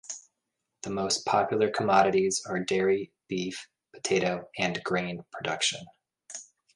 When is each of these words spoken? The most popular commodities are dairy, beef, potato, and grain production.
The 0.81 0.89
most 0.89 1.27
popular 1.27 1.69
commodities 1.69 2.41
are 2.47 2.57
dairy, 2.59 3.11
beef, 3.27 3.67
potato, 3.93 4.49
and 4.57 4.83
grain 4.83 5.23
production. 5.31 5.85